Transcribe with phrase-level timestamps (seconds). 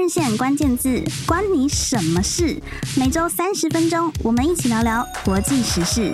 [0.00, 2.58] 日线关键字，关你什么事？
[2.96, 6.10] 每周三十分钟，我们一起聊聊国际时事。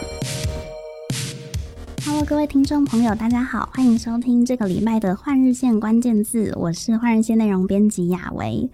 [2.04, 8.68] Hello，各位听众朋友，大家好，欢迎收听这个礼拜的换日线关键字，我是换日线内容编辑雅维。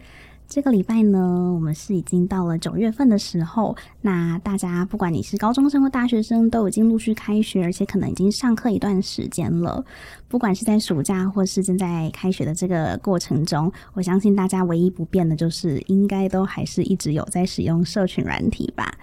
[0.54, 3.74] 这个礼拜呢，我们是已经到了九月份的时候。
[4.02, 9.82] 那大家不管你是高中生或大学生，都已经陆续开学，而且可能已经上课一段时间了。
[10.28, 18.94] 不管是在暑假或是正在开学的这个过程中，我相信大家唯一不变的就是，应该都还是一直有在使用社群软体吧。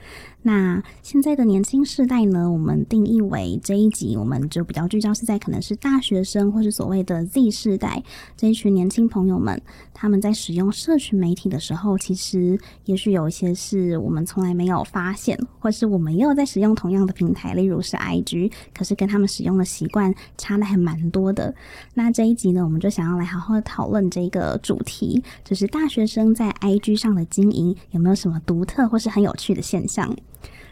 [0.41, 8.01] 那现在的年轻世代呢，我们定义为这一集，我们就比较聚焦是在可能是大学生或是所谓的 Z 世代
[8.37, 9.61] 这一群年轻朋友们，
[9.93, 21.53] 他们在使用社群媒体的时候，其实也许有一些是我们从来没有发现，或是我们也有在使用同样的平台，例如是 IG，可是跟他们使用的习惯差的还蛮多的。
[21.95, 30.15] 那这一集呢，我们就想要来好好讨论这个主题，就是大学生在 IG 上的经营有没有什么独特或是很有趣的现象。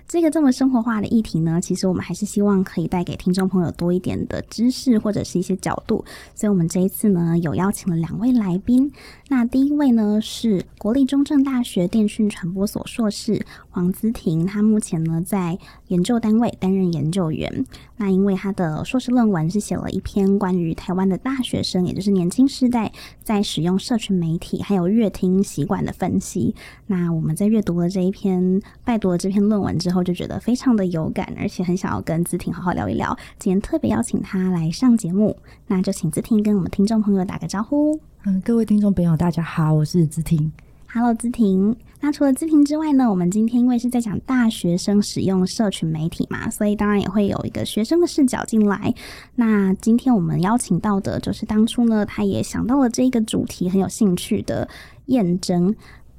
[0.08, 8.90] 这个这么生活化的议题呢，其实我们还是希望可以带给听众朋友多一点的知识或者是一些角度，所以我们这一次呢有邀请了两位来宾。
[9.28, 13.46] 那第一位呢是国立中正大学电讯传播所硕士
[13.78, 15.56] 黄姿婷，她目前呢在
[15.90, 17.64] 研究单位担任研究员。
[17.98, 26.56] 那因为她的硕士论文是写了一篇关于台湾的大学生，也就是年轻世代在使用社群媒体还有阅听习惯的分析。
[26.88, 33.16] 那我们在阅读了这一篇，拜读了这篇论文之后，就觉得非常的有感，而且很想要跟姿婷好好聊一聊。
[33.38, 38.00] 今天特别邀请她来上节目，那就请姿婷跟我们听众朋友打个招呼。
[38.26, 40.52] 嗯，各位听众朋友，大家好，我是姿婷。
[40.92, 41.76] Hello，姿婷。
[42.00, 48.94] 那除了姿婷之外呢，我们今天因为是在讲大学生使用社群媒体嘛，所以当然也会有一个学生的视角进来。
[49.36, 54.68] 那今天我们邀请到的就是当初呢，他也想到了这一个主题，很有兴趣的
[55.08, 55.76] 彦臻。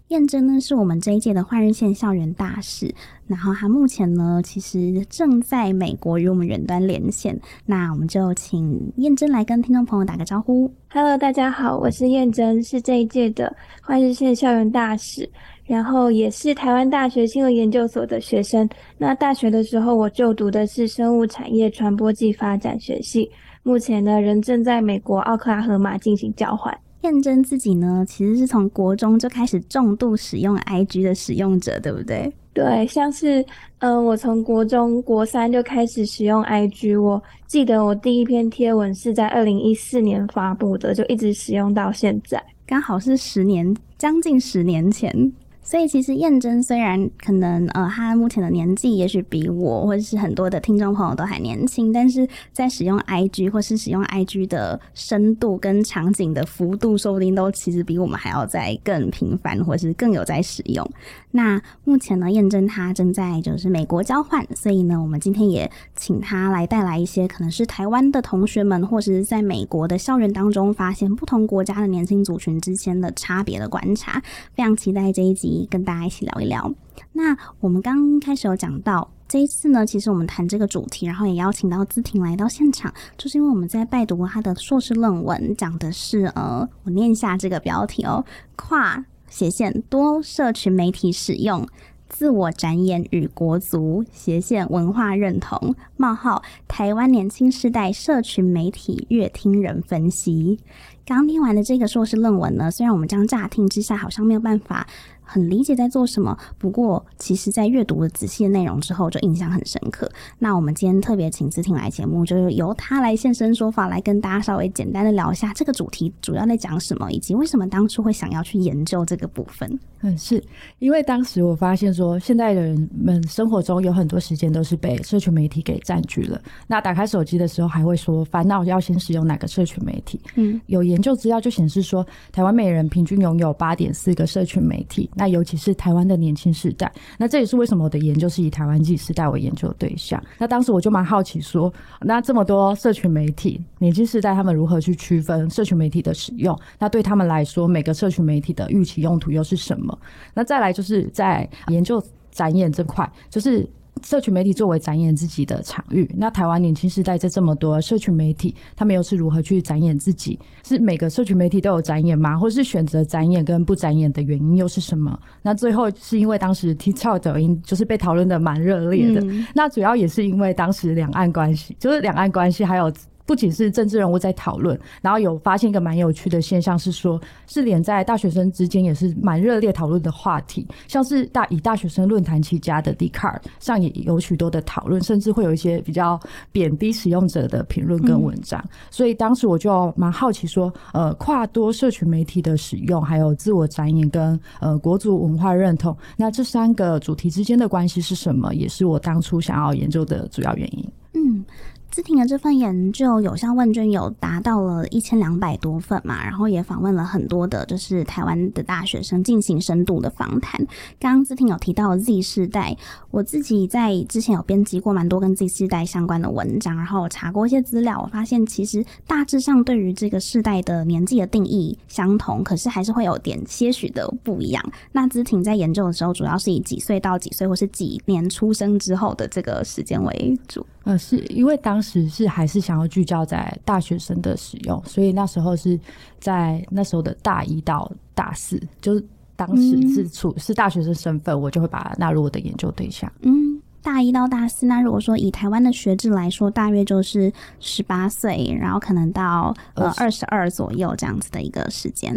[0.08, 2.94] 彦臻呢是我们这一届的换日线校园大使，
[3.26, 7.38] 然后他目前呢其实正在美国与我们远端连线。
[7.66, 10.72] 那我们就请燕真来跟听众朋友打个招呼。
[10.90, 15.28] Hello，大家好，我是燕真，是这一届的换日线校园大使。
[15.68, 18.66] 然后也是台湾大学新闻研究所的学生。
[18.96, 23.30] 那大学的时候，我就读的是生物产业传播暨发展学系。
[23.62, 26.76] 目前呢，人正在美国奥克拉荷马进行交换。
[27.02, 32.32] 彦臻自己呢，其实是从国中就开始重度使用 IG 的使用者，对不对？
[32.54, 33.40] 对，像是
[33.78, 37.00] 嗯、呃，我从国中国三就开始使用 IG。
[37.00, 45.30] 我记得我第一篇贴文是在二零一四年发布的，就一直使用到现在，刚好是十年，将近十年前。
[45.68, 60.90] 所以其实彦臻虽然可能呃，他目前的年纪也许比我或者是很多的听众朋友都还年轻，但是在使用 IG 或是使用 IG 的深度跟场景的幅度，说不定都其实比我们还要再更频繁，或是更有在使用。
[61.32, 74.22] 那目前呢，彦臻他正在就是美国交换，所以呢，我们今天也请他来带来一些可能是台湾的同学们，或是在美国的校园当中发现不同国家的年轻族群之间的差别的观察。
[74.54, 75.57] 非常期待这一集。
[75.66, 76.72] 跟大家一起聊一聊。
[77.12, 88.24] 那我们刚开始有讲到这一次呢，其实我们谈这个主题，然后也邀请到姿婷来到现场，就是因为我们在拜读他的硕士论文，讲的是呃，我念一下这个标题哦：
[88.56, 91.66] 跨斜线多社群媒体使用、
[92.08, 100.58] 自我展演与国足斜线文化认同冒号台湾年轻世代社群媒体阅听人分析。
[101.04, 104.86] 刚听完的这个硕士论文呢，虽然我们这样乍听之下好像没有办法。
[105.28, 110.10] 很理解在做什么，不过其实，在阅读了仔细的内容之后，就印象很深刻。
[110.38, 119.78] 那我们今天特别请姿婷来节目，就是由他来现身说法，来跟大家稍微简单的聊一下这个主题主要在讲什么，以及为什么当初会想要去研究这个部分。
[120.00, 120.42] 嗯，是
[120.78, 126.40] 因为当时我发现说，现在的人们生活中有很多时间都是被社群媒体给占据了。
[126.68, 130.20] 那打开手机的时候，还会说烦恼要先使用哪个社群媒体。
[130.36, 135.10] 嗯，有研究资料就显示说，台湾每人平均拥有八点四个社群媒体。
[135.18, 140.22] 那尤其是台湾的年轻世代，那这也是为什么我的研究是以台湾 Z 世代为研究对象。
[140.38, 146.58] 那当时我就蛮好奇说，那这么多社群媒体，年轻世代他们如何去区分社群媒体的使用？
[146.78, 149.98] 那对他们来说，每个社群媒体的预期用途又是什么？
[150.34, 153.68] 那再来就是在研究展演这块，就是。
[154.04, 160.38] 社群媒体作为展演自己的场域，那台湾年轻时代在这么多社群媒体，他们又是如何去展演自己？
[160.64, 162.36] 是每个社群媒体都有展演吗？
[162.36, 165.18] 或是选择展演跟不展演的原因又是什么？
[165.42, 172.92] 那最后是因为当时 TikTok 抖音就是被讨论的蛮热烈的，嗯、那主要也是因为当时两岸关系，就是两岸关系还有。
[173.28, 186.18] 不仅是政治人物在讨论，然后有发现一个蛮有趣的现象是说，是连在大学生之间也是蛮热烈讨论的话题，像是大以大学生论坛起家的 d c a r 上也有许多的讨论，甚至会有一些比较
[186.50, 188.64] 贬低使用者的评论跟文章。
[188.90, 198.54] 所以当时我就蛮好奇说，呃，跨多社群媒体的使用，还有自我展演跟呃国族文化认同，那这三个主题之间的关系是什么？
[198.54, 200.90] 也是我当初想要研究的主要原因。
[201.12, 201.44] 嗯。
[201.90, 210.64] 姿婷的这份研究有效问卷有达到了一千两百多份嘛，然后也访问了很多的，就是台湾的大学生进行深度的访谈。
[211.00, 212.76] 刚刚姿婷有提到 Z 世代，
[213.10, 224.62] 我自己在之前有编辑过蛮多跟 Z 世代相关的文章，然后我查过一些资料，我发现其实大致上对于这个世代的年纪的定义相同，可是还是会有点些许的不一样。
[224.92, 230.64] 那姿婷在研究的时候，主要是以几岁到几岁，或是几年出生之后的这个时间为主。
[230.84, 235.78] 呃，是因为当时是还是想要聚焦在大学生的使用，所以那时候是
[236.18, 239.04] 在那时候的大一到大四，就是
[239.36, 243.10] 当时是处、嗯、是大学生身份，我就会把它纳入我的研究对象。
[243.22, 252.12] 嗯，大一到大四，那如果说以台湾的学制来说，大约就是十八岁，然后可能到呃二十二左右这样子的一个时间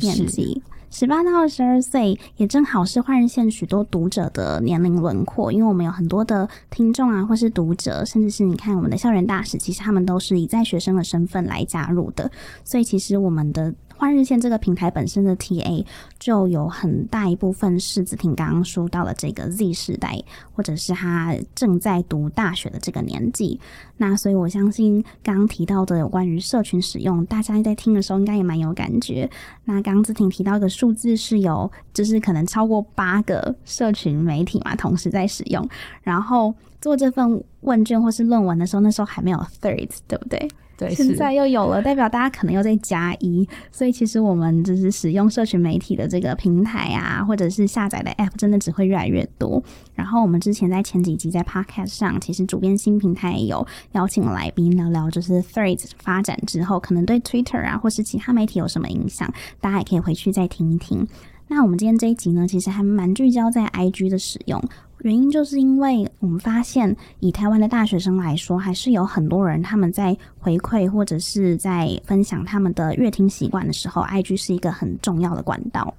[0.00, 0.62] 年纪。
[0.66, 12.30] 嗯十八到二十二岁，也正好是换日线许多读者的年龄轮廓，因为我们有很多的听众啊，或是读者，甚至是你看我们的校园大使，其实他们都是以在学生的身份来加入的，
[12.62, 13.74] 所以其实我们的。
[13.96, 15.84] 换日线这个平台本身的 TA
[16.18, 23.60] 就有很大一部分是子婷刚刚说到了这个 Z 世代，或者是他正在读大学的这个年纪。
[23.96, 29.30] 那所以我相信刚刚提到的有关于社群使用，大家在听的时候应该也蛮有感觉。
[29.64, 35.66] 那刚刚子婷提到一个数字是有，就是可能超过八个社群媒体嘛，同时在使用。
[36.02, 40.50] 然后做这份问卷或是论文的时候，那时候还没有 Threads，对不对？
[40.76, 49.62] 对，现在又有了，代表大家可能又在加一，所以其实我们就是使用社群媒体的这个平台啊，或者是下载的 App，真的只会越来越多。
[49.94, 61.06] 然后我们之前在前几集在 Podcast 上，其实主编新平台也有邀请来宾聊聊，就是 Threads 发展之后，可能对 Twitter 啊，或是其他媒体有什么影响，大家也可以回去再听一听。
[61.46, 64.60] 那我们今天这一集呢，其实还蛮聚焦在 IG 的使用。
[65.00, 75.92] 原因就是因为我们发现，以台湾的大学生来说，还是有很多人他们在回馈或者是在分享他们的阅听习惯的时候，IG 是一个很重要的管道。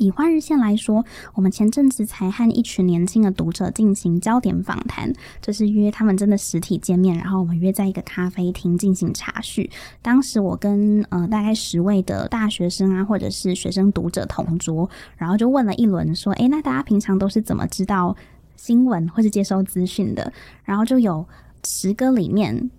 [0.00, 1.04] 以换日线来说，
[1.34, 5.12] 我们前阵子才和一群年轻的读者进行焦点访谈，
[5.42, 9.70] 就是约他们真的实体见面，然后我们约在一个咖啡厅进行茶叙。
[10.00, 14.88] 当时我跟呃大概十位的大学生啊，或者是学生读者同桌，
[15.18, 18.16] 然后就问了一轮，说：“诶，那大家平常都是怎么知道
[18.56, 20.32] 新闻或是接收资讯的？”
[20.64, 21.26] 然后就有
[21.64, 22.70] 十个里面，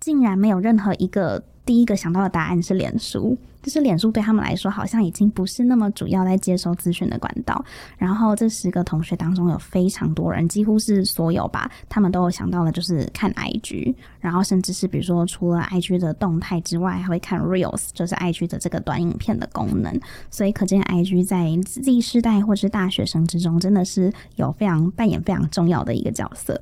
[0.00, 3.36] 竟然没有任何一个第一个想到的答案是脸书。
[3.62, 7.64] 就是脸书对他们来说，好像已经不是那么主要在接收资讯的管道。
[7.98, 19.98] 然后这十个同学当中，有非常多人，几乎是所有吧，他们都有想到的，就是看 IG，然后甚至是比如说，除了 IG 的动态之外，还会看 Reels，就是 IG 的这个短影片的功能。
[20.30, 26.60] 所以可见 IG 在 Z 世代或是大学生之中，真的是有非常扮演非常重要的一个角色。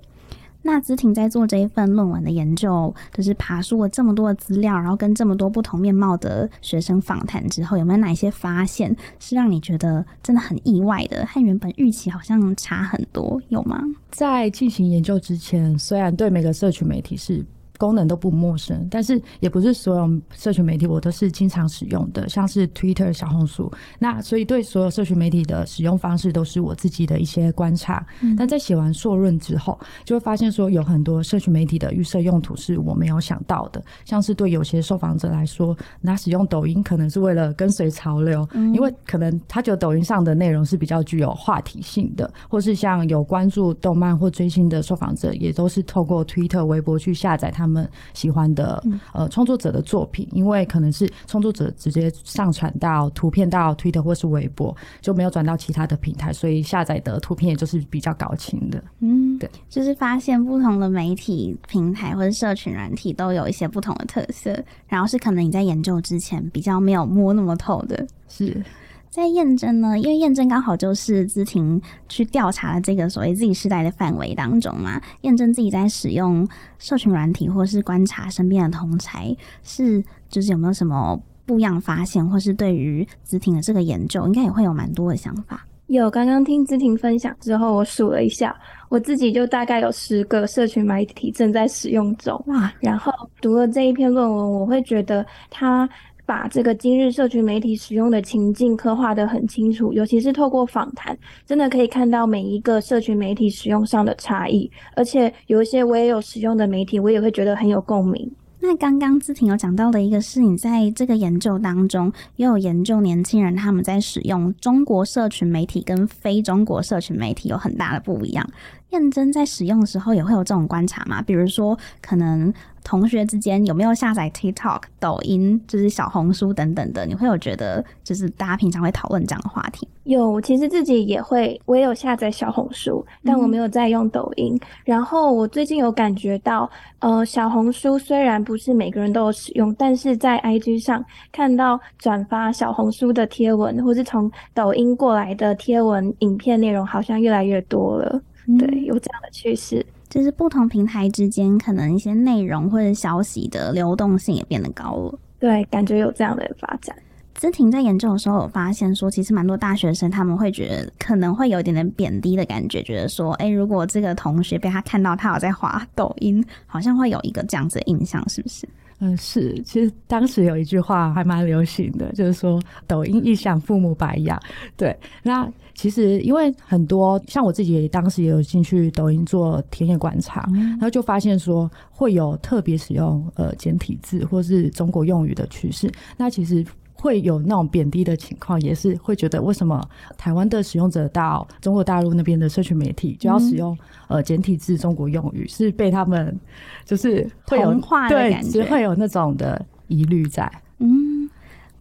[0.63, 13.83] 那子婷在做这一份论文的研究，就是爬梳了这么多的资料，然后跟这么多不同面貌的学生访谈之后，有没有哪些发现是让你觉得真的很意外的，和原本预期好像差很多，有吗？
[14.11, 17.45] 在进行研究之前，虽然对每个社群媒体是
[17.79, 23.73] 功能都不陌生，但是也不是所有社群媒体我都是经常使用的，像是 Twitter、小红书。
[23.99, 28.05] 那所以对所有社群媒体的使用方式都是我自己的一些观察。
[28.21, 47.89] 嗯、但在写完硕论之后，就会发现说有很多社群媒体的预设用途是我没有想到的，像是对有些受访者来说，那使用抖音可能是为了跟随潮流，嗯、因为可能他觉得抖音上的内容是比较具有话题性的，或是像有关注动漫或追星的受访者，也都是透过 Twitter、微博去下载他们。
[48.15, 48.83] 喜欢的
[49.13, 58.83] 呃创作者的作品，因为可能是创作者直接上传到图片到 Twitter 或是微博，就没有转到其他的平台，所以下载的图片也就是比较高清的。
[59.01, 64.57] 嗯，对，就是发现不同的媒体平台或者社群软体都有一些不同的特色，
[64.87, 68.63] 然后是可能你在研究之前比较没有摸那么透的，是。
[69.11, 76.47] 在验证呢，因为验证刚好就是资婷去调查了这个所谓 Z 世代的范围当中嘛，验证自己在使用
[76.79, 85.65] 社群软体或是观察身边的同才，是就是有没有什么不一样发现，或是对于资婷的这个研究，应该也会有蛮多的想法。
[85.87, 88.55] 有，刚刚听资婷分享之后，我数了一下，
[88.91, 92.39] 我自己就大概有十个社群媒体正在使用中。
[92.49, 92.71] 哇！
[92.79, 93.11] 然后
[93.41, 95.89] 读了这一篇论文，我会觉得他
[96.29, 101.17] 把这个今日社群媒体使用的情境刻画得很清楚，尤其是透过访谈，
[101.47, 104.71] 真的可以看到每一个社群媒体使用上的差异。
[104.95, 108.31] 而且有一些我也有使用的媒体，我也会觉得很有共鸣。
[108.61, 118.47] 那刚刚姿婷有讲到的一个是，你在这个研究当中也有研究年轻人他们在使用中国社群媒体跟非中国社群媒体有很大的不一样。
[118.91, 121.23] 彦臻在使用的时候也会有这种观察吗？
[121.23, 122.53] 比如说，可能
[122.89, 127.05] 同学之间有没有下载 TikTok、抖音，就是小红书等等的？
[127.05, 129.87] 你会有觉得，就是大家平常会讨论这样的话题？
[130.05, 134.55] 有，其实自己也会，我也有下载小红书，但我没有在用抖音。
[134.55, 148.23] 嗯、然后我最近有感觉到，呃，小红书虽然不是每个人都有使用，但是在 IG 上看到转发小红书的贴文，或是从抖音过来的贴文、影片内容，好像越来越多了。
[148.59, 155.19] 对，有这样的趋势，就是不同平台之间可能一些内容或者消息的流动性也变得高了。
[155.39, 156.97] 对，感觉有这样的发展。
[157.35, 168.69] 之婷在研究的时候有发现说，其实蛮多大学生他们会觉得可能会有一点点贬低的感觉，觉得说，哎，如果这个同学被他看到他有在滑抖音，好像会有一个这样子的印象，是不是？
[168.99, 174.37] 嗯，是，其实当时有一句话还蛮流行的，就是说抖音一响，父母白养。
[174.77, 185.89] 对，那其实因为很多像我自己也当时也有进去抖音做田野观察，嗯、然后就发现说会有特别使用呃简体字或是中国用语的趋势。
[186.17, 186.67] 那其实。
[187.01, 189.81] 会有那种贬低的情况，也是会觉得为什么
[190.17, 193.73] 台湾的使用者到中国大陆那边的社群媒体就要使用、
[194.09, 196.37] 嗯、呃简体字中国用语，是被他们
[196.85, 200.51] 就是会有化的感觉，对，只会有那种的疑虑在。
[200.81, 201.18] 嗯。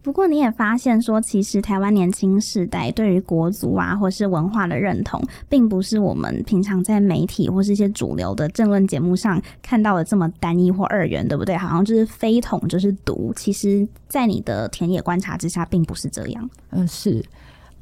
[0.08, 11.54] 不过你也发现说，其实台湾年轻世代对于国足啊，或是文化的认同，并不是我们平常在媒体或是一些主流的政论节目上看到的这么单一或二元，对不对？
[11.58, 13.34] 好像就是非统就是独。
[13.36, 16.48] 其实，在你的田野观察之下，并不是这样。
[16.70, 17.22] 嗯，是。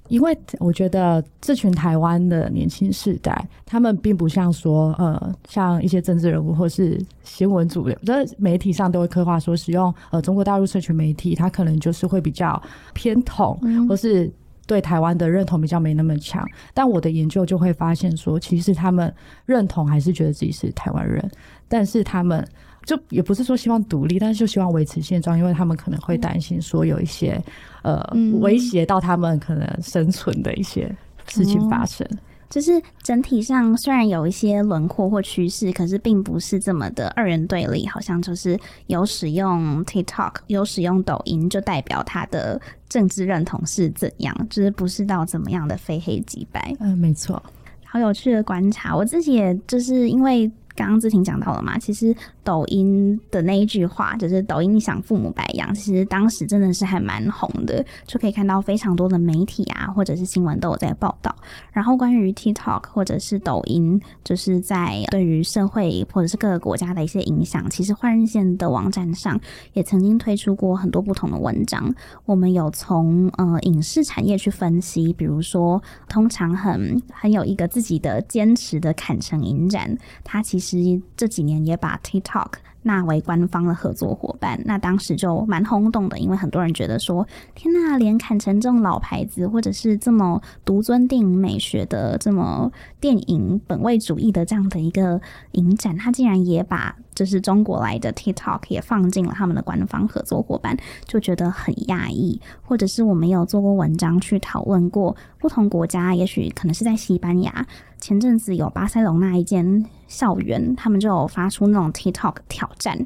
[0.08, 12.60] 因为我觉得这群台湾的年轻世代，他们并不像说，呃，像一些政治人物或是新闻主流，在媒体上都会刻画说，使用呃中国大陆社群媒体，他可能就是会比较
[12.94, 13.58] 偏统，
[13.88, 14.30] 或是
[14.66, 16.46] 对台湾的认同比较没那么强。
[16.72, 19.12] 但我的研究就会发现说，其实他们
[19.44, 21.30] 认同还是觉得自己是台湾人，
[21.68, 22.46] 但是他们。
[22.86, 27.42] 就也不是说希望独立，但是就希望维持现状，因为他们可能会担心说有一些
[27.82, 28.00] 呃
[28.40, 30.88] 威胁到他们可能生存的一些
[31.26, 32.06] 事情发生。
[32.08, 37.88] 嗯，就是整体上虽然有一些轮廓或趋势，可是并不是这么的二元对立。
[37.88, 46.72] 好像就是有使用 TikTok、有使用抖音，就代表他的政治认同是怎样，就是不是到怎么样的非黑即白。
[46.78, 47.42] 嗯，没错，
[47.84, 48.96] 好有趣的观察。
[48.96, 50.48] 我自己也就是因为。
[50.76, 52.14] 刚刚之婷讲到了嘛，其实
[52.44, 61.34] 抖音的那一句话就是“抖音想，父母白养”，其实当时真的是还蛮红的，就可以看到非常多的媒体啊，或者是新闻都有在报道。
[61.72, 69.40] 然后关于 TikTok 或者是抖音，就是在对于社会或者是各个国家的一些影响，其实换日线的网站上
[69.72, 71.94] 也曾经推出过很多不同的文章。
[72.26, 80.65] 我们有从呃影视产业去分析，比如说通常很很有一个自己的坚持的坎城影展，它其实。
[80.66, 95.20] 其实这几年也把 TikTok 纳为官方的合作伙伴，那当时就蛮轰动的，因为很多人觉得说，天呐，连坎城这种老牌子，或者是这么独尊电影美学的、这么电影本位主义的这样的一个
[95.52, 102.40] 影展，他竟然也把就是中国来的 TikTok 也放进了他们的官方合作伙伴，就觉得很讶异。
[102.62, 107.66] 或者是我们有做过文章去讨论过不同国家，也许可能是在西班牙。
[107.98, 113.04] 前阵子有巴塞隆那一间校园，他们就有发出那种 TikTok 挑战。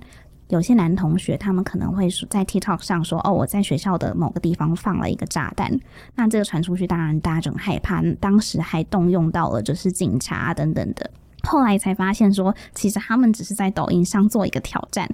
[0.48, 5.78] 有些男同学他们可能会在 TikTok 上说：“哦，我在学校的某个地方放了一个炸弹。”
[6.16, 8.02] 那这个传出去，当然大家就很害怕。
[8.18, 11.08] 当时还动用到了就是警察等等的。
[11.42, 15.08] 后来才发现说，其实他们只是在抖音上做一个挑战。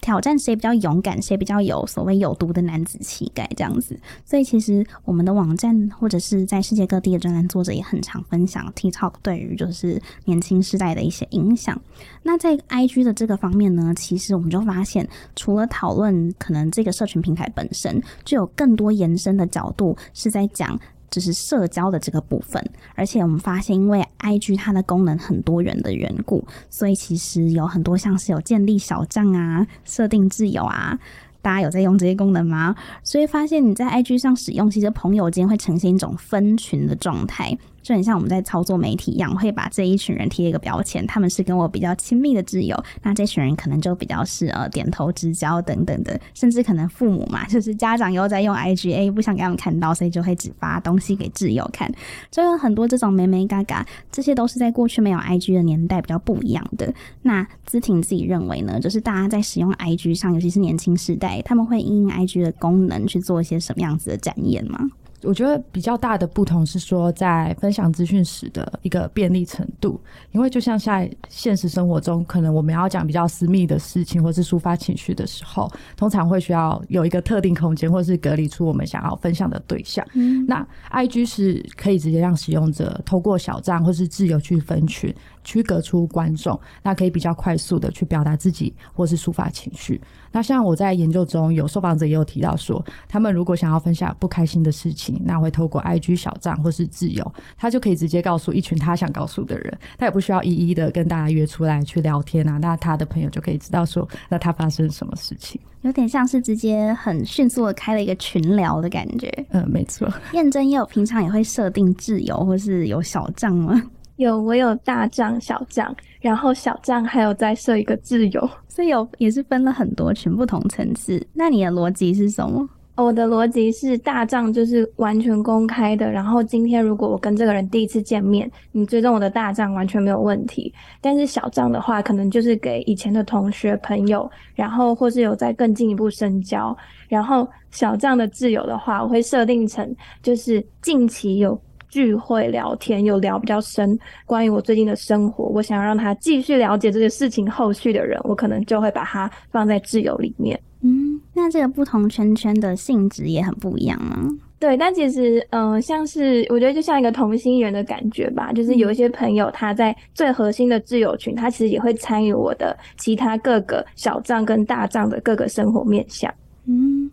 [0.00, 11.78] 挑战谁比较勇敢，谁比较有所谓有毒的男子气概这样子，所以其实我们的网站或者是在世界各地的专栏作者也很常分享 TikTok 对于就是年轻世代的一些影响。
[12.22, 20.78] 那在 IG 的这个方面呢，其实我们就发现，除了讨论可能这个社群平台本身，就有更多延伸的角度是在讲。
[21.10, 22.62] 就是社交的这个部分，
[22.94, 30.98] 而且我们发现，因为 IG 它的功能很多元的缘故，所以其实有很多像是有建立小账啊、设定自由啊、
[31.40, 32.74] 大家有在用这些功能吗？
[33.02, 37.56] 所以发现你在 IG 上使用，其实朋友间会呈现一种分群的状态。
[37.88, 51.90] 就很像我们在操作媒体一样，会把这一群人贴一个标签，他们是跟我比较亲密的挚友，那这群人可能就比较是呃点头之交等等的，甚至可能父母嘛，就是家长又在用 IGA，不想给他们看到，所以就会只发东西给挚友看，
[52.30, 56.92] 就有很多这种眉眉角角，这些都是在过去没有 IG 的年代比较不一样的。
[57.22, 64.90] 那姿婷自己认为呢，就是大家在使用 IG 上，尤其是年轻世代，他们会因 IG 的功能去做一些什么样子的展演吗？
[65.22, 70.00] 我觉得比较大的不同是说，在分享资讯时的一个便利程度，
[70.32, 80.06] 因为就像在现实生活中，可能我们要讲比较私密的事情，或是抒发情绪的时候，通常会需要有一个特定空间，或是隔离出我们想要分享的对象。
[80.14, 85.14] 嗯，那 IG 是可以直接让使用者透过小站或是自由去分群。
[85.44, 89.98] 区隔出观众，那可以比较快速的去表达自己或是抒发情绪。
[90.32, 102.58] 那像我在研究中有受访者也有提到说，他们如果想要分享不开心的事情，那会透过 IG 小账或是自由，他就可以直接告诉一群他想告诉的人，他也不需要一一的跟大家约出来去聊天啊。
[102.58, 109.32] 那他的朋友就可以知道说，那他发生什么事情，有点像是直接很迅速的开了一个群聊的感觉。
[109.50, 110.08] 嗯，没错。
[110.32, 113.82] 验证也有平常也会设定自由或是有小账吗？
[114.18, 121.24] 有，我有大账、小账，然后小账还有再设一个自由，所以有也是分了很多群不同层次。
[121.32, 122.68] 那你的逻辑是什么？
[122.96, 130.74] 我的逻辑是大账就是完全公开的，然后今天如果我跟这个人第一次见面，你追踪我的大账完全没有问题。
[131.00, 136.76] 但是小账的话，可能就是给以前的同学朋友，然后或是有在更进一步深交。
[137.08, 141.56] 然后小账的挚友的话，我会设定成就是近期有。
[141.88, 150.58] 聚会聊天有聊比较深，关于我最近的生活，我想要让他继续了解这个事情后续的人，我可能就会把他放在挚友里面。
[150.80, 154.28] 嗯，那这个不同圈圈的性质也很不一样吗？
[154.60, 166.32] 对，但其实，嗯、呃，像是我觉得就像一个同心圆的感觉吧，就是有一些朋友他在最核心的挚友群，他其实也会参与我的其他各个小账跟大账的各个生活面向。
[166.66, 167.10] 嗯。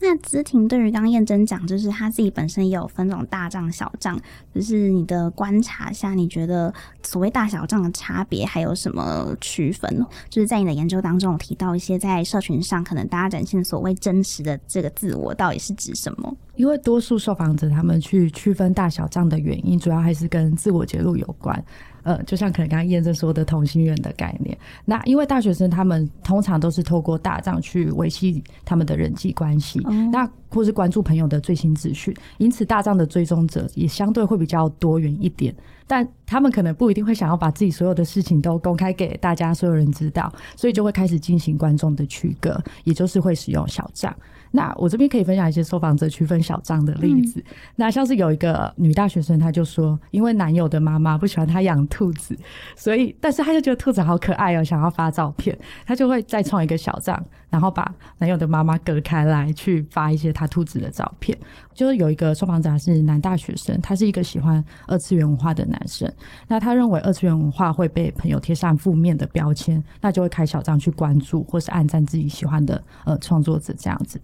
[0.00, 4.20] 那姿婷对于刚刚验真讲，就是他自己本身也有分这种大账小账，
[4.54, 10.04] 就是你的观察下，你觉得所谓大小账的差别还有什么区分？
[10.28, 16.36] 就是在你的研究当中有提到一些在社群上可能大家展现所谓真实的这个自我，到底是指什么？
[16.56, 21.64] 因为多数受访者他们去区分大小账的原因，主要还是跟自我揭露有关。
[22.04, 35.54] 呃，就像可能刚刚验证说的同心圆的概念，那因为大学生他们通常都是透过大账去维系他们的人际关系，嗯、那或是关注朋友的最新资讯，因此大账的追踪者也相对会比较多元一点，
[35.86, 44.14] 但他们可能不一定会想要把自己所有的事情都公开给大家所有人知道，所以就会开始进行观众的区隔，也就是会使用小账。
[44.50, 47.40] 那我这边可以分享一些受访者区分小账的例子。
[47.40, 52.38] 嗯、那像是有一个女大学生，她就说，因为男友的妈妈不喜欢她养兔子，
[52.76, 61.36] 所以，但是她就觉得兔子好可爱哦，想要发照片，她就会再创一个小账，然后把男友的妈妈隔开来，去发一些她兔子的照片。
[61.72, 66.10] 就是有一个受访者是男大学生，他是一个喜欢二次元文化的男生。
[66.48, 74.20] 那他认为二次元文化会被朋友贴上负面的标签，那就会开小账去关注或是按赞自己喜欢的呃创作者这样子。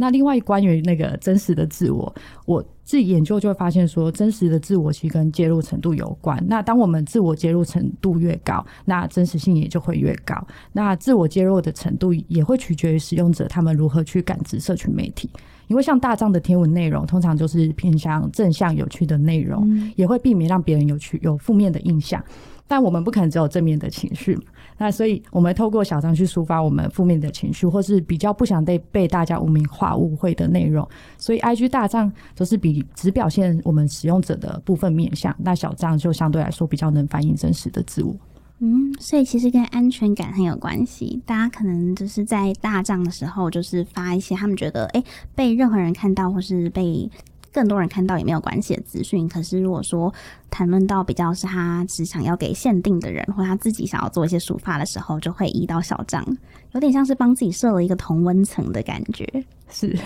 [0.00, 2.14] 那另外关于那个真实的自我，
[2.46, 6.40] 我自己研究就会发现说，真实的自我其实跟介入程度有关。
[6.46, 10.40] 那当我们自我介入程度越高，那真实性也就会越高。
[10.72, 15.28] 那自我介入的程度也会取决于使用者他们如何去感知社群媒体。
[15.68, 22.22] 因为像大账的贴文内容，通常就是偏向正向、有趣的内容，嗯、也会避免让别人有趣、有负面的印象。
[22.70, 24.38] 但我们不可能只有正面的情绪，
[24.76, 30.86] 那所以我们透过小张去抒发我们负面的情绪，或是比较不想被被大家污名化、误会的内容。
[31.16, 38.14] 所以 IG 大账都是比只表现我们使用者的部分面向，那小账就相对来说比较能反映真实的自我。
[38.60, 41.22] 嗯，所以其实跟安全感很有关系。
[41.24, 47.08] 大家可能就是在大账的时候，就是发一些他们觉得诶被任何人看到，或是被
[47.52, 49.28] 更多人看到也没有关系的资讯。
[49.28, 50.12] 可是如果说
[50.50, 56.26] 谈论到比较是他只想要给限定的人，或他自己想要做一些抒发的时候，就会移到小账，
[56.72, 59.24] 有点像是帮自己设了一个同温层的感觉。
[59.70, 59.96] 是。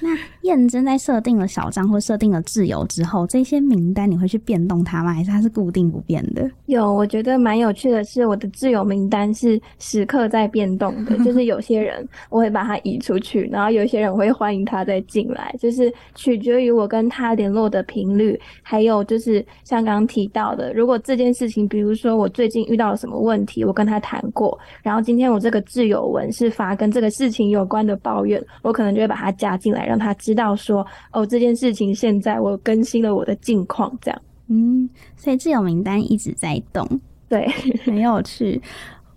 [0.00, 0.10] 那
[0.44, 5.12] 验真在设定了小账或设定了自由之后，这些名单你会去变动它吗？
[5.12, 6.50] 还是它是固定不变的？
[6.66, 11.16] 有，我觉得蛮有趣的是，我的自由名单是时刻在变动的。
[11.24, 34.22] 就是有些人我会把他移出去，然后有些人我会欢迎他再进来，就是取决于我跟他联络的频率，还有就是像刚刚提到的，如果这件事情，比如说我最近遇到了什么问题，我跟他谈过，然后今天我这个自由文是发跟这个事情有关的抱怨，我可能就会把他加进来，让他知道说，哦，这件事情现在我更新了我的近况，这样。
[34.48, 36.86] 嗯，所以自由名单一直在动，
[37.28, 37.48] 对，
[37.84, 38.60] 很有趣。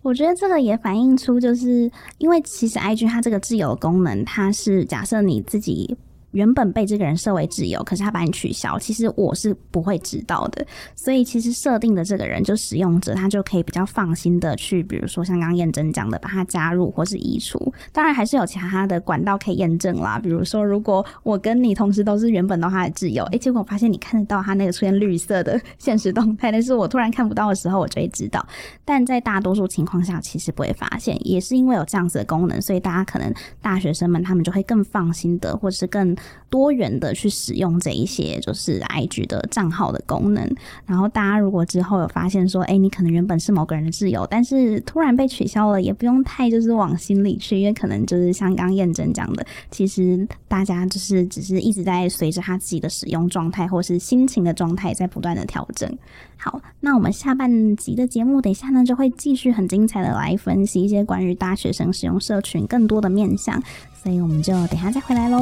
[0.02, 5.98] 我觉得这个也反映出，就是因为其实 IG 它这个自由功能，它是假设你自己。
[6.32, 10.66] 原本被这个人设为挚友，可是他把你取消，其实我是不会知道的。
[10.96, 17.74] 所以其实设定的这个人，就使用者，他就可以比较放心的去，比如说像刚刚验证讲的，把他加入或是移除。
[17.92, 28.46] 当然还是有其他的管道可以验证啦，比如说如果我跟你同时都是原本都他的挚友，诶、结果我发现你看得到他那个出现绿色的现实动态，但是我突然看不到的时候，我就会知道。
[28.84, 36.17] 但在大多数情况下，其实不会发现，也是因为有这样子的功能，所以大家可能大学生们他们就会更放心的，或者是更。
[36.50, 40.50] 多元的去使用这一些就是 IG 的账号的功能，
[40.86, 55.92] 然后大家如果之后有发现说，哎，你可能原本是某个人的挚友，但是突然被取消了，也不用太就是往心里去，因为可能就是像刚验证讲的，其实大家就是只是一直在随着他自己的使用状态或是心情的状态在不断的调整。
[56.38, 63.62] 好，那我们下半集的节目，等一下呢就会继续很精彩的来分析一些关于大学生使用社群更多的面向，
[64.02, 65.42] 所以我们就等下再回来喽。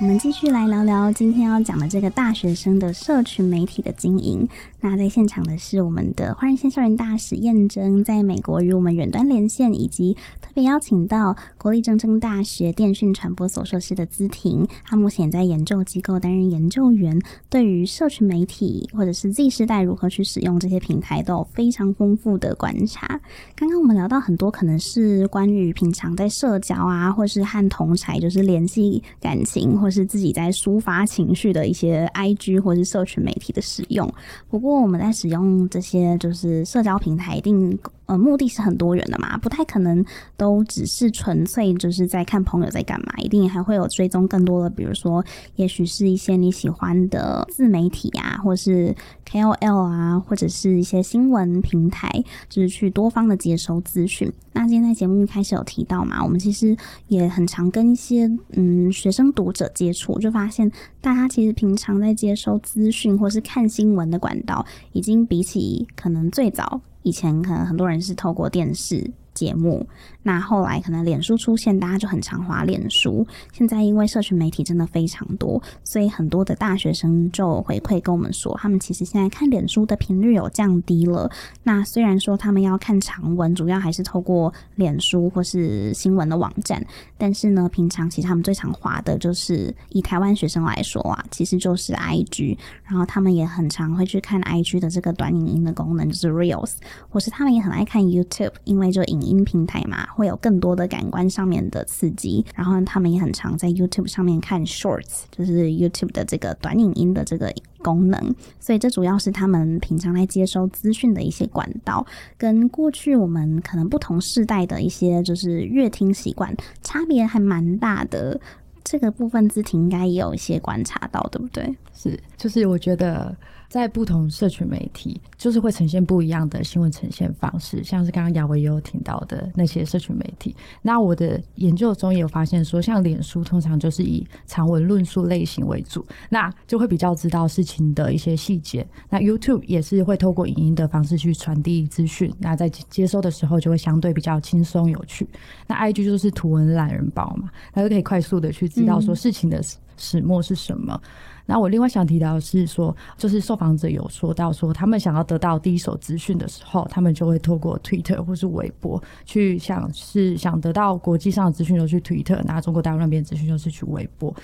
[0.00, 4.48] 我们继续来聊聊今天要讲的这个大学生的社群媒体的经营。
[4.80, 23.20] 那在现场的是我们的换日线校园大使燕真，在美国与我们远端连线，以及特别邀请到国立正正大学电讯传播所硕士的资婷，他目前在研究机构担任研究员，对于社群媒体或者是 Z 世代如何去使用这些平台，都有非常丰富的观察。
[23.56, 34.12] 刚刚我们聊到很多，可能是关于平常在社交啊，或是和同侪就是联系感情，或是自己在抒发情绪的一些 IG 或是社群媒体的使用。
[34.48, 40.04] 不过我们在使用这些就是社交平台，一定呃目的是很多元的嘛，不太可能
[40.36, 48.94] 都只是纯粹就是在看朋友在干嘛，一定还会有追踪更多的，比如说也许是一些你喜欢的自媒体啊，或是
[49.30, 52.10] KOL 啊，或者是一些新闻平台，
[52.48, 54.32] 就是去多方的接收资讯。
[54.52, 60.68] 那今天在节目一开始有提到嘛，我们其实也很常跟一些嗯学生读者接触，就发现
[61.00, 64.64] 大家其实平常在接收资讯或是看新闻的管道。
[64.92, 69.86] 已经比起可能最早以前，可能很多人是透过电视节目。
[70.24, 73.24] 那后来可能脸书出现，大家就很常滑脸书。
[73.52, 81.30] 现在因为社群媒体真的非常多，所以很多的大学生就回馈跟我们说，他们其实现在看脸书的频率有降低了。
[81.62, 86.84] 那虽然说他们要看长文，主要还是透过脸书或是新闻的网站，
[87.16, 92.58] 但是呢，平常其实他们最常滑的就是以台湾学生来说啊，其实就是 IG。
[92.84, 96.72] 然后他们也很常会去看 IG 的这个短影音的功能，就是 Reels，
[97.08, 100.06] 或是他们也很爱看 YouTube，因为就影音平台嘛。
[100.14, 108.34] 会有更多的感官上面的刺激，然后他们也很常在 YouTube 上面看 Shorts，就是 YouTube 的这个短影音的这个功能。
[108.58, 112.04] 所以这主要是他们平常来接收资讯的一些管道，
[112.36, 118.40] 跟过去我们可能不同世代的一些就是乐听习惯差别还蛮大的。
[118.82, 121.76] 这个部分字体应该也有一些观察到，对不对？
[121.92, 123.36] 是，就是我觉得。
[123.68, 130.56] 在不同社群媒体，就是会呈现不一样的新闻呈现方式，像是刚刚雅维也有听到的那些社群媒体。
[130.80, 138.86] 那我的研究中也有发现说，像脸书通常就是以长文论述类型为主，那就会比较知道事情的一些细节。
[139.10, 145.28] 那 YouTube 也是会透过影音的方式去传递资讯，那在接收的时候就会相对比较轻松有趣。
[145.66, 149.62] 那 IG 就是图文懒人包嘛，它就可以快速的去知道说事情的
[149.98, 150.98] 始末是什么。
[151.44, 164.34] 那我另外想提到的是说，就是受访者有说到说，他们想要得到第一手资讯的时候，他们就会透过 Twitter 或是微博去想，是想得到国际上的资讯，就去 Twitter；拿中国大陆那边资讯，就是去微博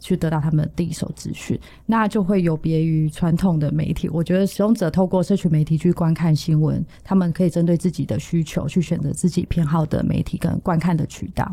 [0.00, 1.56] 去得到他们的第一手资讯。
[1.86, 11.48] 那就会有别于传统的媒体，我觉得使用者透过社群媒体去观看新闻，他们可以针对自己的需求去选择自己偏好的媒体跟观看的渠道。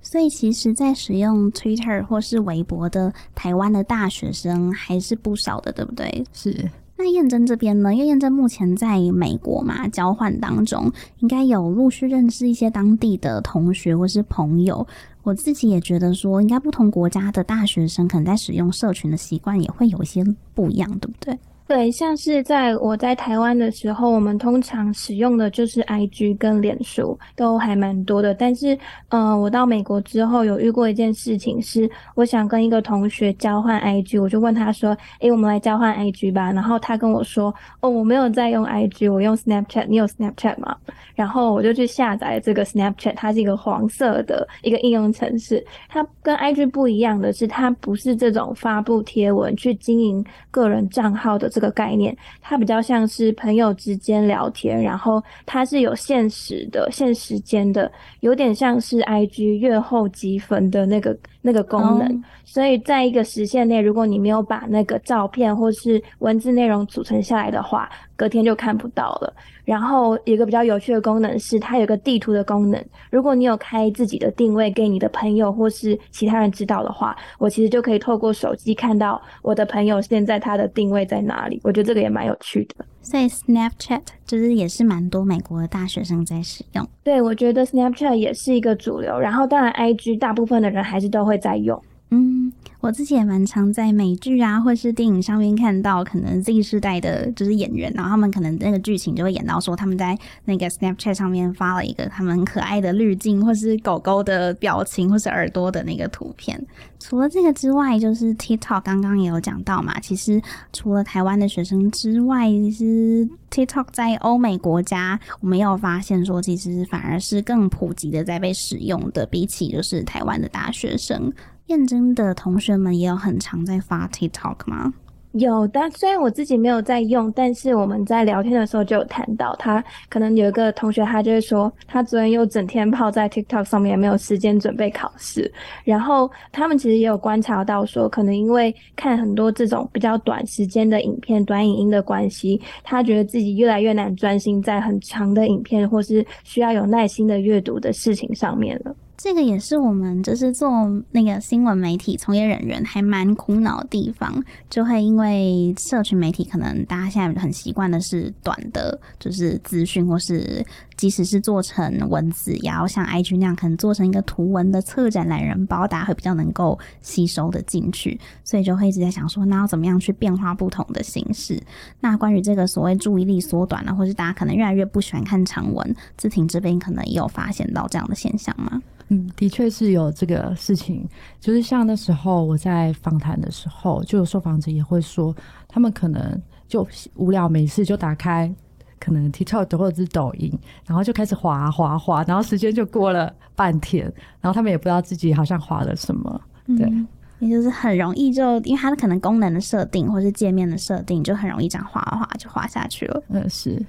[0.00, 0.02] 嗯。
[0.02, 6.24] 所以其实，在使用 Twitter 或是微博的台湾的大学生还是不少的，对不对？
[6.32, 6.70] 是。
[6.96, 7.94] 那燕珍这边呢？
[7.94, 14.86] 因为燕珍目前在美国嘛，交换当中，应该有陆续认识一些当地的同学或是朋友。
[15.22, 20.22] 我自己也觉得说，应该不同国家的大学生可能在使用社群的习惯也会有一些
[20.54, 21.38] 不一样，对不对？
[21.70, 28.34] 对，像是在我在台湾的时候，我们通常使用的就是 IG 跟脸书，都还蛮多的。
[28.34, 28.76] 但是，
[29.08, 39.86] 呃，我到美国之后有遇过一件事情，是我想跟一个同学交换 IG，我就问他说：“诶，我们来交换 IG 吧。”然后他跟我说：“哦，我没有在用 IG，我用 Snapchat。
[39.86, 40.76] 你有 Snapchat 吗？”
[41.14, 45.64] 然后我就去下载这个 Snapchat，它是一个黄色的一个应用程式。
[45.88, 51.59] 它跟 IG 不一样的是，它不是这种发布贴文去经营个人账号的这。
[51.60, 62.08] 个概念，它比较像是朋友之间聊天，然后它是有限时的、限时间的，有点像是 IG 月后积分的那个那个功能。
[62.08, 62.16] Oh.
[62.44, 69.32] 所以在一个时限内，如果你没有把那个照片或是文字内容储存下来的话，隔天就看不到了。
[69.64, 72.84] 然后一个比较有趣的功能是，它有个地图的功能。
[73.08, 81.60] 如果你有开自己的定位给你的朋友或是其他人知道的话，我其实就可以透过手机看到我的朋友现在他的定位在哪里。
[81.62, 82.84] 我觉得这个也蛮有趣的。
[83.02, 86.86] 所以 Snapchat 就是也是蛮多美国的大学生在使用。
[87.02, 89.18] 对，我觉得 Snapchat 也是一个主流。
[89.18, 91.82] 然后当然 IG 大部分的人还是都会在用。
[92.12, 106.60] 嗯，我自己也蛮常在美剧啊，或是电影上面看到，可能 Z 世代的就是演员，然后他们可能那个剧情就会演到说，他们在那个 Snapchat 上面发了一个他们可爱的滤镜，或是狗狗的表情，或是耳朵的那个图片。
[106.98, 110.42] 除了这个之外，就是 TikTok 刚刚也有讲到嘛，其实
[110.72, 121.32] 除了台湾的学生之外，其实 TikTok 在欧美国家，我们也有发现说，其实反而是更普及的在被使用的，比起就是台湾的大学生。
[121.70, 124.92] 燕珍的同学们也有很常在发 TikTok 吗？
[125.34, 135.48] 有的，虽然我自己没有在用，但是我们在聊天的时候就有谈到，他可能有一个同学，他就会说，他昨天又整天泡在 TikTok 上面，没有时间准备考试。
[135.84, 148.92] 然后他们其实也有观察到说，可能因为看很多这种比较短时间的影片、短影音的关系，他觉得自己越来越难专心在很长的影片或是需要有耐心的阅读的事情上面了。
[149.22, 150.70] 这个也是我们就是做
[151.10, 160.64] 那个新闻媒体从业人员还蛮苦恼的地方，就会因为社群媒体可能大家现在很习惯的是短的，就是资讯，或是
[161.00, 171.58] 即使是做成文字，也要像 IG 那样，可能做成一个图文的策展懒人包，大家会比较能够吸收的进去，所以就会一直在想说，那要怎么样去变化不同的形式？
[172.00, 178.82] 那关于这个所谓注意力缩短了，或是大家可能越来越不喜欢看长文，姿婷这边可能也有发现到这样的现象吗？
[179.08, 181.08] 嗯，的确是有这个事情，
[181.40, 185.34] 就是像那时候我在访谈的时候，就有受访者也会说，
[185.66, 188.54] 他们可能就无聊没事就打开
[189.00, 190.52] 可能 TikTok 或者是抖音，
[190.86, 194.04] 然后就开始滑滑滑，然后时间就过了半天，
[194.40, 196.40] 然后他们也不知道自己好像滑了什么，
[196.76, 197.08] 对，嗯、
[197.38, 203.82] 也就是很容易就因为它的可能功能的设定或是界面的设定，就很容易这样滑滑就滑下去了，嗯，是。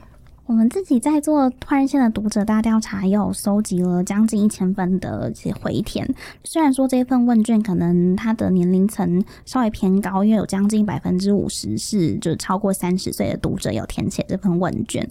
[0.52, 6.06] 我们自己在做换日线的读者大调查，也有搜集了将近一千份的一些回填。
[6.44, 15.10] 虽然说这份问卷可能它的年龄层稍微偏高，因为有将近百分之五十是就超过三十岁的读者有填写这份问卷。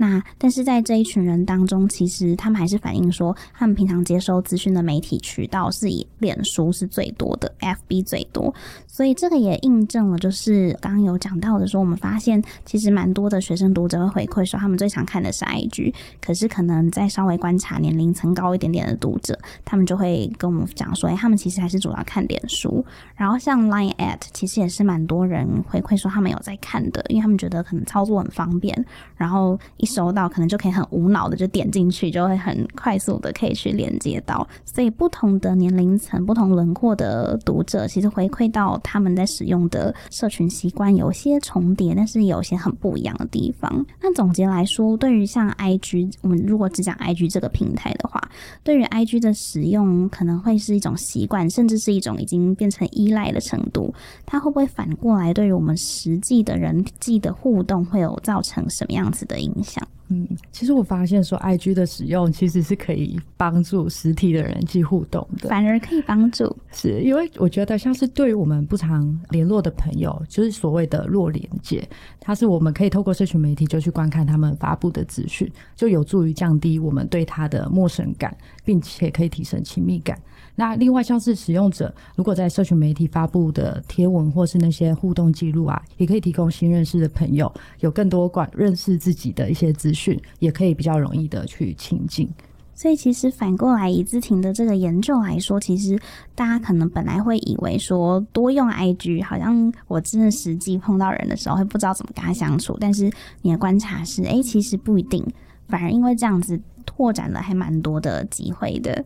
[0.00, 8.54] 那但是在这一群人当中，其实他们还是反映说，他们平常接收资讯的媒体渠道是以脸书是最多的，FB 最多。
[8.98, 22.84] 所以这个也印证了，就是刚刚有讲到的说，我们发现其实蛮多的学生读者会回馈说，他们最常看的是 IG，可是可能在稍微观察年龄层高一点点的读者，他们就会跟我们讲说，哎，他们其实还是主要看脸书。
[23.14, 28.84] 然后像 Line at 其实也是蛮多人回馈说他们有在看的，因为他们觉得可能操作很方便，
[29.14, 34.44] 然后一收到可能就可以很无脑的就点进去，就会很快速的可以去连接到。
[34.64, 43.84] 所以不同的年龄层、不同轮廓的读者，其实回馈到他们在使用的社群习惯有些重叠，但是有些很不一样的地方。
[44.00, 48.18] 那总结来说，对于像 IG，我们如果只讲 IG 这个平台的话，
[48.64, 53.92] 对于 IG 的使用可能会是一种习惯，甚至是一种已经变成依赖的程度。
[54.24, 59.86] 它会不会反过来对于我们实际的人际的互动会有造成什么样子的影响？
[60.10, 71.86] 嗯，其实我发现说，IG 的使用其实是可以帮助实体的人际互动的，反而可以帮助，是因为我觉得像是对于我们不常联络的朋友，就是所谓的弱连接，
[72.18, 80.18] 它是我们可以透过社群媒体就去观看他们发布的资讯，就有助于降低我们对他的陌生感，并且可以提升亲密感。
[80.60, 92.28] 那另外像是使用者如果在社群媒体发布的贴文或是那些互动记录啊，也可以提供新认识的朋友有更多管认识自己的一些资讯，也可以比较容易的去亲近。
[92.74, 95.96] 所以其实反过来，以姿婷的这个研究来说，其实
[96.34, 102.76] 大家可能本来会以为说多用 IG，好像我真的实际碰到人的时候会不知道怎么跟他相处。
[102.80, 103.08] 但是
[103.42, 105.24] 你的观察是，哎，其实不一定，
[105.68, 109.04] 反而因为这样子拓展了还蛮多的机会的。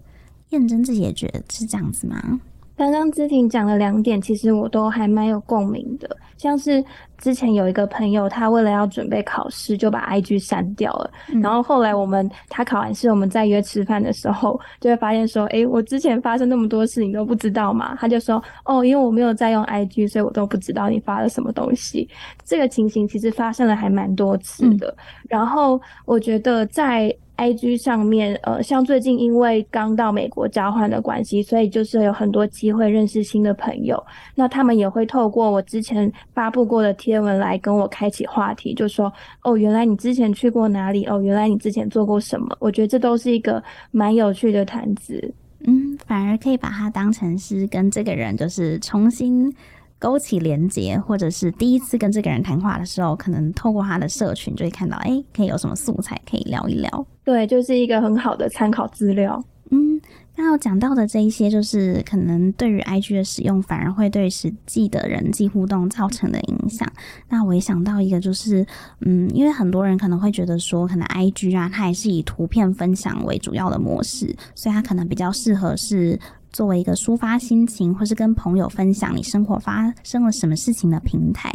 [0.53, 2.41] 彦臻自己也觉得是这样子吗？
[2.75, 6.17] 刚刚知婷讲了两点，其实我都还蛮有共鸣的。
[6.37, 6.83] 像是
[7.19, 11.11] 之前有一个朋友，他为了要准备考试，就把 IG 删掉了。
[11.33, 22.09] 嗯、然后后来我们他考完试，我们再约吃饭的时候，就会发现说：“诶，我之前发生那么多事，你都不知道吗？”他就说：“哦，因为我没有在用 IG，所以我都不知道你发了什么东西。”
[22.45, 24.89] 这个情形其实发生了还蛮多次的。
[24.89, 24.97] 嗯、
[25.29, 27.15] 然后我觉得在。
[27.43, 34.01] IG 上面，呃，像最近因为刚到美国交换的关系，所以就是有很多机会认识新的朋友。
[34.37, 41.05] 那他们也会透过我之前发布过的贴文来跟我开启话题，就说：“哦，原来你之前去过哪里？
[41.07, 45.35] 哦，原来你之前做过什么？”我觉得这都是一个蛮有趣的谈资。
[45.67, 49.53] 嗯，反而可以把它当成是跟这个人就是重新。
[49.99, 57.07] 勾起连结，或者是第一次跟这个人谈话的时候，可能透过他的社群就会看到，哎、可以有什么素材可以聊一聊。
[57.25, 59.43] 对，就是一个很好的参考资料。
[59.71, 60.01] 嗯，
[60.37, 66.87] 刚刚讲到的这一些，就是可能对于 IG 的使用，反而会对实际的人际互动造成的影响。
[67.29, 68.67] 那我也想到一个，就是
[69.01, 76.19] 嗯，因为很多人可能会觉得说，可能 IG 啊，它还是以图片分享为主要的模式，所以它可能比较适合是。
[76.53, 81.51] 作为一个抒发心情，或是跟朋友分享你生活发生了什么事情的平台，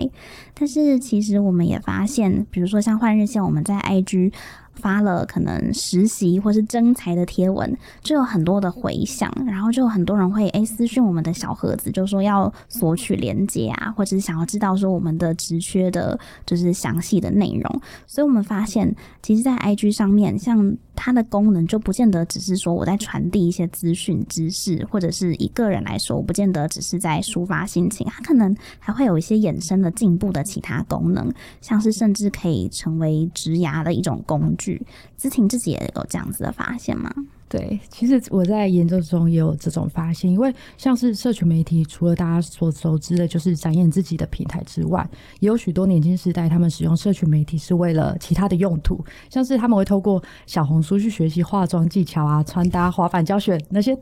[0.55, 4.33] 但是其实我们也发现，比如说像换日线，我们在 IG。
[4.77, 17.81] 发了可能实习或是征才的贴文，就有很多的回响，然后就有很多人会诶私讯我们的小盒子，就说要索取连接啊，或者是想要知道说我们的职缺的，就是详细的内容。
[18.05, 34.66] 所以我们发现，其实，在 IG 上面，像它的功能就不见得只是说我在传递一些资讯知识，或者是一个人来说，我不见得只是在抒发心情，它可能还会有一些衍生的进步的其他功能，像是甚至可以成为职涯的一种工具。
[35.15, 37.13] 姿婷自己也有这样子的发现吗？
[37.49, 45.07] 对，其实我在研究中也有这种发现，因为像是社群媒体，除了大家所熟知的就是展现自己的平台之外，
[45.39, 53.97] 也有许多年轻时代他们使用社群媒体是为了其他的用途，像是他们会透过小红书去学习化妆技巧啊、穿搭、滑板教学那些。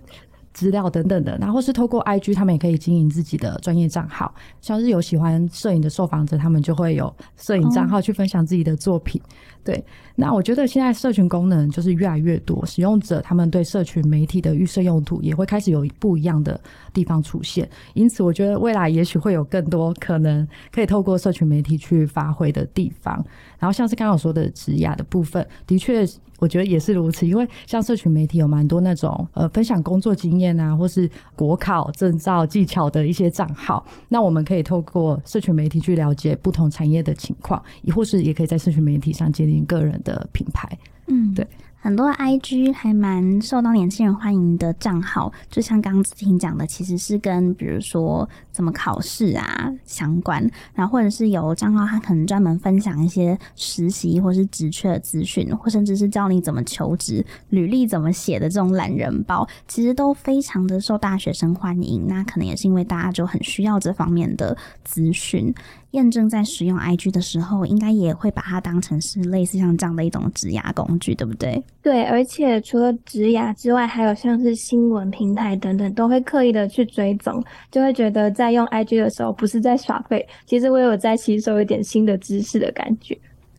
[0.55, 4.33] 资料等等的，然后是透过 IG，他们也可以经营自己的专业账号。
[4.61, 9.21] 像是有喜欢摄影的受访者，他们就会有摄影账号去分享自己的作品。
[9.21, 9.54] Oh.
[9.65, 9.83] 对，
[10.15, 16.57] 那我觉得现在社群功能就是越来越多，使用者他们对社群媒体的预设用途也会开始有不一样的
[16.93, 17.67] 地方出现。
[17.95, 23.15] 因此，我觉得未来也许会有更多可能可以透过社群媒体去发挥的地方。
[23.57, 26.07] 然后，像是刚刚我说的职涯的部分，的确。
[26.37, 40.67] 我觉得也是如此，因为像社群媒体有蛮多那种呃分享工作经验啊，或是国考证照技巧的一些账号，那我们可以透过社群媒体去了解不同产业的情况，亦或是也可以在社群媒体上建立个人的品牌。
[41.07, 41.47] 嗯，对。
[41.77, 50.41] 很多 IG 还蛮受到年轻人欢迎的账号，就像刚刚子婷讲的，其实是跟比如说怎么考试啊相关，
[50.73, 62.07] 然后或者是有账号，他可能专门分享一些实习或是职缺的资讯，或甚至是教你怎么求职、履历怎么写的这种懒人包，其实都非常的受大学生欢迎。
[62.07, 65.53] 那可能也是因为大家就很需要这方面的资讯。
[65.95, 71.63] 验证在使用 IG 的时候，应该也会把它当成是类似像这样的一种职涯工具，对不对？
[71.81, 83.17] 对，而且除了职涯之外，还有像是新闻平台等等，都会刻意的去追踪，就会觉得在用 IG 的时候不是在耍废，其实我有在吸收一点新的知识的感觉。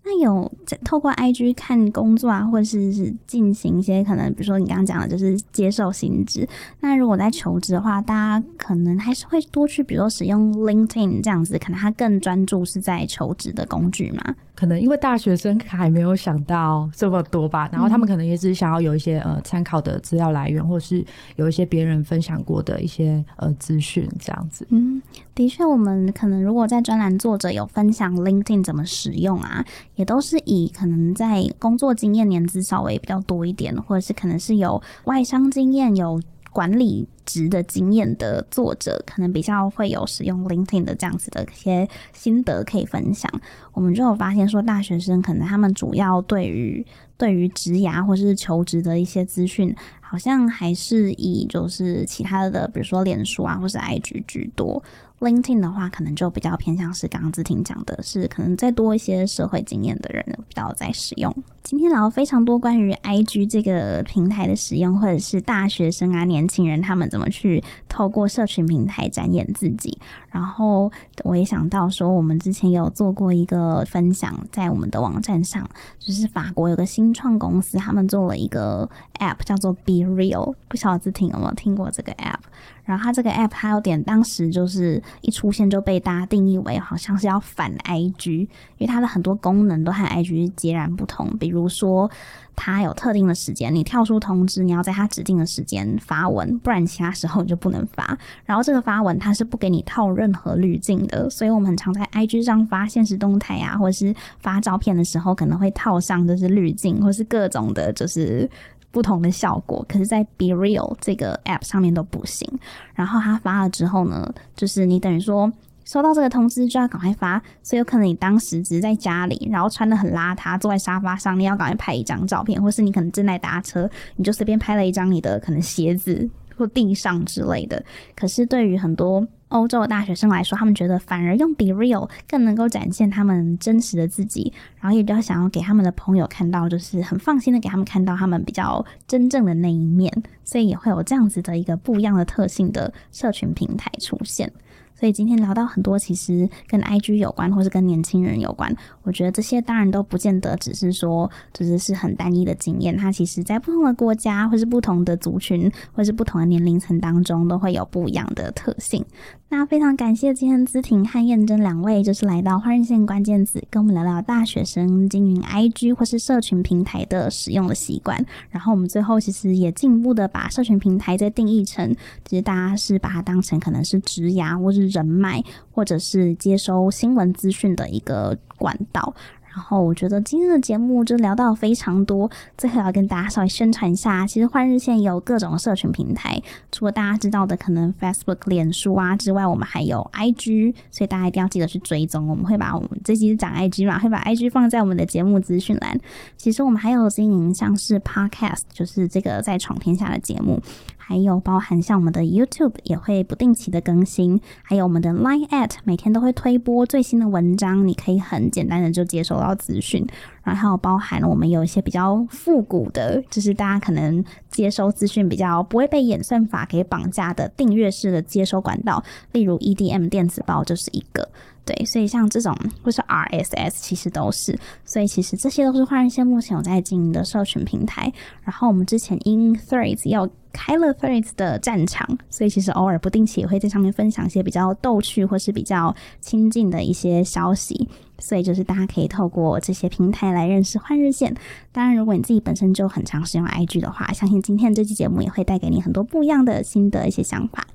[0.08, 6.48] 那有在透过 IG 看工作啊，或者是是进行一些可能，比如说你刚刚讲的，就是接受薪资。
[6.78, 14.36] 那如果在求职的话，大家可能还是会多去，比如说使用 LinkedIn 这样子，可能他更专注是在求职的工具嘛。
[14.56, 21.04] 可能因为大学生还没有想到这么多吧，然后他们可能也只是想要有一些呃参考的资料来源，或是
[21.36, 24.66] 有一些别人分享过的一些呃资讯这样子。
[24.70, 25.00] 嗯，
[25.34, 29.64] 的确，我们可能如果在专栏作者有分享 LinkedIn 怎么使用啊，
[29.96, 36.18] 也都是以可能在工作经验年资稍微比较多一点，或者是可能是有外商经验有。
[36.56, 43.30] 管理职的经验的作者，可能比较会有使用 LinkedIn 的这样子的一些心得可以分享。
[43.74, 46.86] 我们就有发现说，大学生可能他们主要对于
[47.18, 54.82] 对于职涯或是求职的一些资讯，好像还是以就是其他的，比如说脸书啊，或是 IG 居多。
[55.20, 61.34] LinkedIn 的话，可能就比较偏向是刚刚姿婷讲的，是可能再多一些社会经验的人比较在使用。
[61.62, 69.98] 今天聊非常多关于 IG 这个平台的使用，或者是大学生啊、年轻人他们怎么去透过社群平台展演自己。
[70.30, 70.92] 然后
[71.24, 78.88] 我也想到说，我们之前有做过一个分享，在我们的网站上，就是法国有个新创公司，他们做了一个
[79.18, 82.40] App 叫做 Be Real，不晓得姿婷有没有听过这个 App？
[82.86, 91.36] 然后它这个 app 还有点，当时就是一出现就被大家定义为好像是要反 IG，因为它的很多功能都和 IG 截然不同。
[91.36, 92.10] 比如说，
[92.54, 98.16] 它有特定的时间，你跳出通知，你要在它指定的时间发文，不然其他时候你就不能发。
[98.44, 108.48] 然后这个发文它是不给你套任何滤镜的，所以我们很常在 IG 上发现实动态啊，或者是发照片的时候，可能会套上就是滤镜，或是各种的，就是。
[108.96, 112.50] 不同的效果，可是，在 Be Real 这个 App 上面都不行。
[112.94, 115.52] 然后他发了之后呢，就是你等于说
[115.84, 123.86] 收到这个通知就要赶快发，所以有可能你当时只是在家里，然后穿的很邋遢，坐在沙发上，你要赶快拍一张照片，或是你可能正在搭车，
[124.16, 126.26] 你就随便拍了一张你的可能鞋子
[126.56, 127.84] 或地上之类的。
[128.14, 140.12] 可是对于很多欧洲的大学生来说，他们觉得反而用比 Real 更能够展现他们真实的自己，然后也比较想要给他们的朋友看到，就是很放心的给他们看到他们比较真正的那一面，
[140.44, 144.52] 所以也会有这样子的一个不一样的特性的社群平台出现。
[144.98, 148.74] 所以今天聊到很多，其实跟 IG 有关，或是跟年轻人有关。
[149.02, 152.96] 我觉得这些当然都不见得只是说，只是是很单一的经验。
[152.96, 159.04] 它其实在不同的国家，或是不同的族群，或是不同的年龄层当中，都会有不一样的特性。
[159.48, 168.26] 那非常感谢今天姿婷和燕真两位，就是来到换日线关键字，跟我们聊聊大学生经营 IG 或是社群平台的使用的习惯。
[168.50, 171.94] 然后我们最后其实也进一步的把社群平台再定义成，
[172.24, 175.40] 其实大家是把它当成可能是职涯或是人脉，
[175.70, 179.14] 或者是接收新闻资讯的一个管道。
[179.56, 186.38] 然后我觉得今天的节目就聊到非常多，最后要跟大家稍微宣传一下，其实换日线有各种社群平台，
[186.70, 192.28] 除了大家知道的可能 Facebook、脸书啊之外，我们还有 IG，所以大家一定要记得去追踪。
[192.28, 195.98] 我们会把我们这期是讲 IG 嘛，会把 IG 放在我们的节目资讯栏。
[196.36, 200.60] 其实我们还有经营像是 Podcast，就是这个在闯天下的节目。
[201.08, 210.04] 还有包含像我们的 YouTube 也会不定期的更新，还有我们的 Line at 每天都会推播最新的文章，你可以很简单的就接收到资讯。
[210.42, 221.28] 然后还有包含我们有一些比较复古的，就是大家可能接收资讯比较不会被演算法给绑架的订阅式的接收管道，例如 EDM 电子报就是一个。
[221.66, 228.10] 对，所以像这种或是 RSS，其实都是，所以其实这些都是换日线目前有在经营的社群平台。
[228.44, 237.88] 然后我们之前因 Threads 要开了 Threads 的战场，所以其实偶尔不定期也会在上面分享一些比较逗趣或是比较亲近的一些消息。
[238.18, 241.34] 所以就是大家可以透过这些平台来认识换日线。
[241.72, 247.66] 当然，如果你自己本身就很常使用 IG 的话，相信今天这期节目也会带给你很多不一样的心得一些想法。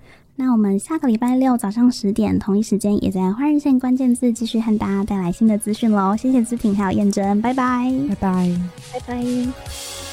[0.44, 6.18] 那我们下个礼拜六早上十点同一时间，也在花日线关键字继续和大家带来新的资讯喽。
[6.18, 8.60] 谢谢资品还有燕真，拜拜，拜拜，
[8.92, 10.11] 拜拜。